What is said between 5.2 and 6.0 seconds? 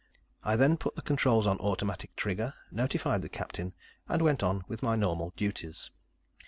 duties.